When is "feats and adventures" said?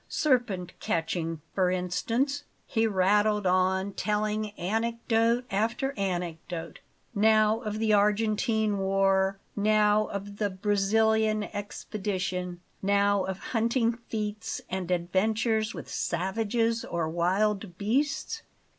14.09-15.75